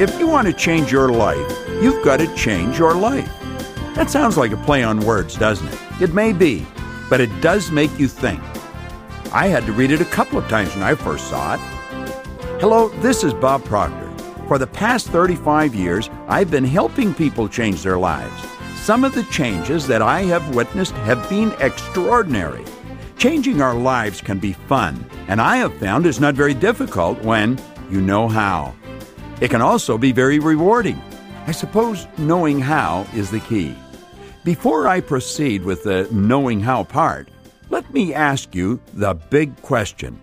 If 0.00 0.18
you 0.18 0.26
want 0.26 0.46
to 0.46 0.54
change 0.54 0.90
your 0.90 1.12
life, 1.12 1.68
you've 1.82 2.02
got 2.02 2.16
to 2.16 2.34
change 2.34 2.78
your 2.78 2.94
life. 2.94 3.30
That 3.94 4.10
sounds 4.10 4.38
like 4.38 4.50
a 4.50 4.56
play 4.56 4.82
on 4.82 5.00
words, 5.00 5.36
doesn't 5.36 5.68
it? 5.68 5.78
It 6.00 6.14
may 6.14 6.32
be, 6.32 6.66
but 7.10 7.20
it 7.20 7.28
does 7.42 7.70
make 7.70 7.96
you 7.98 8.08
think. 8.08 8.42
I 9.34 9.48
had 9.48 9.66
to 9.66 9.72
read 9.72 9.90
it 9.90 10.00
a 10.00 10.06
couple 10.06 10.38
of 10.38 10.48
times 10.48 10.74
when 10.74 10.82
I 10.82 10.94
first 10.94 11.28
saw 11.28 11.54
it. 11.54 11.60
Hello, 12.58 12.88
this 13.00 13.22
is 13.22 13.34
Bob 13.34 13.64
Proctor. 13.66 14.10
For 14.48 14.56
the 14.56 14.66
past 14.66 15.08
35 15.08 15.74
years, 15.74 16.08
I've 16.26 16.50
been 16.50 16.64
helping 16.64 17.12
people 17.12 17.46
change 17.46 17.82
their 17.82 17.98
lives. 17.98 18.42
Some 18.76 19.04
of 19.04 19.14
the 19.14 19.24
changes 19.24 19.86
that 19.88 20.00
I 20.00 20.22
have 20.22 20.54
witnessed 20.54 20.94
have 20.94 21.28
been 21.28 21.52
extraordinary. 21.60 22.64
Changing 23.18 23.60
our 23.60 23.74
lives 23.74 24.22
can 24.22 24.38
be 24.38 24.54
fun, 24.54 25.04
and 25.28 25.38
I 25.40 25.58
have 25.58 25.76
found 25.78 26.06
it's 26.06 26.18
not 26.18 26.34
very 26.34 26.54
difficult 26.54 27.22
when 27.22 27.60
you 27.90 28.00
know 28.00 28.26
how. 28.26 28.74
It 29.40 29.50
can 29.50 29.62
also 29.62 29.98
be 29.98 30.12
very 30.12 30.38
rewarding. 30.38 31.00
I 31.46 31.52
suppose 31.52 32.06
knowing 32.18 32.60
how 32.60 33.06
is 33.14 33.30
the 33.30 33.40
key. 33.40 33.74
Before 34.44 34.86
I 34.86 35.00
proceed 35.00 35.62
with 35.62 35.82
the 35.84 36.08
knowing 36.12 36.60
how 36.60 36.84
part, 36.84 37.28
let 37.70 37.92
me 37.92 38.14
ask 38.14 38.54
you 38.54 38.80
the 38.92 39.14
big 39.14 39.60
question. 39.62 40.20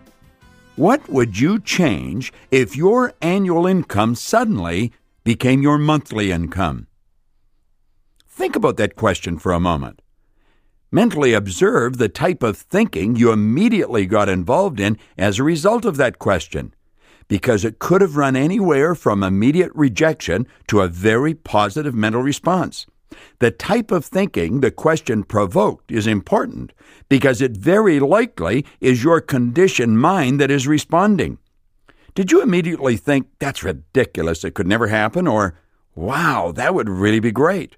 What 0.75 1.09
would 1.09 1.37
you 1.37 1.59
change 1.59 2.31
if 2.51 2.75
your 2.75 3.13
annual 3.21 3.67
income 3.67 4.15
suddenly 4.15 4.93
became 5.25 5.61
your 5.61 5.77
monthly 5.77 6.31
income? 6.31 6.87
Think 8.27 8.55
about 8.55 8.77
that 8.77 8.95
question 8.95 9.37
for 9.37 9.51
a 9.51 9.59
moment. 9.59 10.01
Mentally 10.91 11.33
observe 11.33 11.97
the 11.97 12.07
type 12.07 12.41
of 12.41 12.57
thinking 12.57 13.15
you 13.15 13.31
immediately 13.31 14.05
got 14.05 14.29
involved 14.29 14.79
in 14.79 14.97
as 15.17 15.37
a 15.37 15.43
result 15.43 15.83
of 15.83 15.97
that 15.97 16.17
question 16.17 16.73
because 17.29 17.63
it 17.63 17.79
could 17.79 18.01
have 18.01 18.17
run 18.17 18.35
anywhere 18.35 18.93
from 18.93 19.23
immediate 19.23 19.71
rejection 19.73 20.45
to 20.67 20.81
a 20.81 20.89
very 20.89 21.33
positive 21.33 21.95
mental 21.95 22.21
response. 22.21 22.85
The 23.39 23.51
type 23.51 23.91
of 23.91 24.03
thinking 24.03 24.59
the 24.59 24.71
question 24.71 25.23
provoked 25.23 25.91
is 25.91 26.05
important 26.05 26.73
because 27.07 27.41
it 27.41 27.55
very 27.55 27.99
likely 27.99 28.65
is 28.81 29.03
your 29.03 29.21
conditioned 29.21 29.99
mind 29.99 30.41
that 30.41 30.51
is 30.51 30.67
responding. 30.67 31.37
Did 32.15 32.31
you 32.31 32.41
immediately 32.41 32.97
think, 32.97 33.27
that's 33.39 33.63
ridiculous, 33.63 34.43
it 34.43 34.55
could 34.55 34.67
never 34.67 34.87
happen, 34.87 35.27
or, 35.27 35.55
wow, 35.95 36.51
that 36.55 36.73
would 36.73 36.89
really 36.89 37.19
be 37.19 37.31
great? 37.31 37.77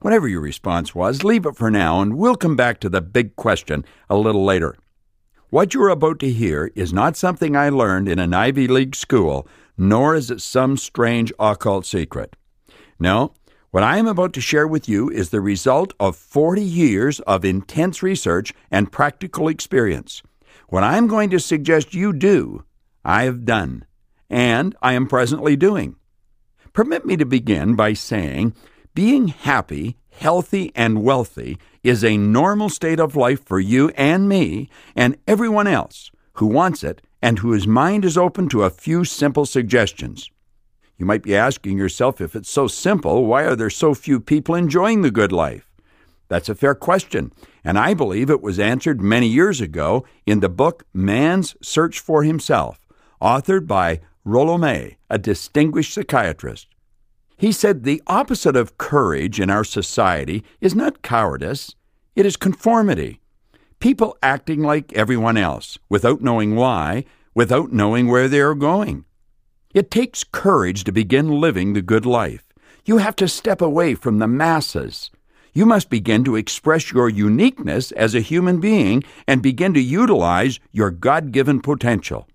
Whatever 0.00 0.28
your 0.28 0.42
response 0.42 0.94
was, 0.94 1.24
leave 1.24 1.46
it 1.46 1.56
for 1.56 1.70
now 1.70 2.00
and 2.00 2.16
we'll 2.16 2.36
come 2.36 2.54
back 2.54 2.80
to 2.80 2.88
the 2.88 3.00
big 3.00 3.34
question 3.36 3.84
a 4.10 4.16
little 4.16 4.44
later. 4.44 4.76
What 5.48 5.74
you're 5.74 5.90
about 5.90 6.18
to 6.20 6.30
hear 6.30 6.72
is 6.74 6.92
not 6.92 7.16
something 7.16 7.54
I 7.54 7.68
learned 7.68 8.08
in 8.08 8.18
an 8.18 8.34
Ivy 8.34 8.66
League 8.66 8.96
school, 8.96 9.46
nor 9.78 10.16
is 10.16 10.28
it 10.28 10.40
some 10.40 10.76
strange 10.76 11.32
occult 11.38 11.86
secret. 11.86 12.34
No, 12.98 13.32
what 13.70 13.84
I 13.84 13.98
am 13.98 14.08
about 14.08 14.32
to 14.32 14.40
share 14.40 14.66
with 14.66 14.88
you 14.88 15.08
is 15.08 15.30
the 15.30 15.40
result 15.40 15.94
of 16.00 16.16
40 16.16 16.60
years 16.62 17.20
of 17.20 17.44
intense 17.44 18.02
research 18.02 18.52
and 18.72 18.90
practical 18.90 19.46
experience. 19.46 20.20
What 20.68 20.82
I 20.82 20.96
am 20.96 21.06
going 21.06 21.30
to 21.30 21.38
suggest 21.38 21.94
you 21.94 22.12
do, 22.12 22.64
I 23.04 23.22
have 23.22 23.44
done, 23.44 23.84
and 24.28 24.74
I 24.82 24.94
am 24.94 25.06
presently 25.06 25.54
doing. 25.54 25.94
Permit 26.72 27.06
me 27.06 27.16
to 27.18 27.24
begin 27.24 27.76
by 27.76 27.92
saying 27.92 28.52
being 28.96 29.28
happy 29.28 29.96
healthy, 30.16 30.72
and 30.74 31.02
wealthy 31.02 31.58
is 31.82 32.02
a 32.02 32.16
normal 32.16 32.68
state 32.68 32.98
of 32.98 33.16
life 33.16 33.44
for 33.44 33.60
you 33.60 33.90
and 33.90 34.28
me 34.28 34.68
and 34.94 35.16
everyone 35.26 35.66
else 35.66 36.10
who 36.34 36.46
wants 36.46 36.82
it 36.82 37.02
and 37.22 37.38
whose 37.38 37.66
mind 37.66 38.04
is 38.04 38.18
open 38.18 38.48
to 38.48 38.62
a 38.62 38.70
few 38.70 39.04
simple 39.04 39.46
suggestions. 39.46 40.30
You 40.98 41.06
might 41.06 41.22
be 41.22 41.36
asking 41.36 41.76
yourself 41.76 42.20
if 42.20 42.34
it's 42.34 42.50
so 42.50 42.66
simple, 42.66 43.26
why 43.26 43.44
are 43.44 43.56
there 43.56 43.70
so 43.70 43.94
few 43.94 44.20
people 44.20 44.54
enjoying 44.54 45.02
the 45.02 45.10
good 45.10 45.32
life? 45.32 45.70
That's 46.28 46.48
a 46.48 46.54
fair 46.54 46.74
question, 46.74 47.32
and 47.62 47.78
I 47.78 47.94
believe 47.94 48.30
it 48.30 48.42
was 48.42 48.58
answered 48.58 49.00
many 49.00 49.28
years 49.28 49.60
ago 49.60 50.04
in 50.24 50.40
the 50.40 50.48
book 50.48 50.84
Man's 50.92 51.54
Search 51.62 52.00
for 52.00 52.24
Himself, 52.24 52.80
authored 53.20 53.66
by 53.66 54.00
Rollo 54.24 54.58
May, 54.58 54.96
a 55.08 55.18
distinguished 55.18 55.94
psychiatrist. 55.94 56.68
He 57.36 57.52
said 57.52 57.84
the 57.84 58.02
opposite 58.06 58.56
of 58.56 58.78
courage 58.78 59.40
in 59.40 59.50
our 59.50 59.64
society 59.64 60.42
is 60.60 60.74
not 60.74 61.02
cowardice, 61.02 61.74
it 62.14 62.24
is 62.24 62.36
conformity. 62.36 63.20
People 63.78 64.16
acting 64.22 64.62
like 64.62 64.94
everyone 64.94 65.36
else, 65.36 65.78
without 65.90 66.22
knowing 66.22 66.56
why, 66.56 67.04
without 67.34 67.72
knowing 67.72 68.08
where 68.08 68.26
they 68.26 68.40
are 68.40 68.54
going. 68.54 69.04
It 69.74 69.90
takes 69.90 70.24
courage 70.24 70.84
to 70.84 70.92
begin 70.92 71.40
living 71.40 71.74
the 71.74 71.82
good 71.82 72.06
life. 72.06 72.46
You 72.86 72.96
have 72.96 73.16
to 73.16 73.28
step 73.28 73.60
away 73.60 73.94
from 73.94 74.18
the 74.18 74.26
masses. 74.26 75.10
You 75.52 75.66
must 75.66 75.90
begin 75.90 76.24
to 76.24 76.36
express 76.36 76.92
your 76.92 77.10
uniqueness 77.10 77.92
as 77.92 78.14
a 78.14 78.20
human 78.20 78.60
being 78.60 79.02
and 79.26 79.42
begin 79.42 79.74
to 79.74 79.80
utilize 79.80 80.58
your 80.72 80.90
God 80.90 81.32
given 81.32 81.60
potential. 81.60 82.26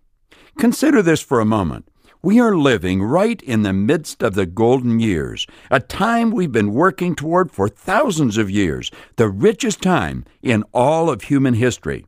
Consider 0.59 1.01
this 1.01 1.22
for 1.22 1.40
a 1.40 1.45
moment. 1.45 1.88
We 2.24 2.40
are 2.40 2.56
living 2.56 3.02
right 3.02 3.42
in 3.42 3.64
the 3.64 3.74
midst 3.74 4.22
of 4.22 4.36
the 4.36 4.46
golden 4.46 5.00
years, 5.00 5.48
a 5.72 5.80
time 5.80 6.30
we've 6.30 6.52
been 6.52 6.72
working 6.72 7.16
toward 7.16 7.52
for 7.52 7.68
thousands 7.68 8.38
of 8.38 8.48
years, 8.48 8.92
the 9.16 9.28
richest 9.28 9.82
time 9.82 10.26
in 10.44 10.64
all 10.72 11.09
of 11.09 11.24
human 11.24 11.56
history. 11.56 12.06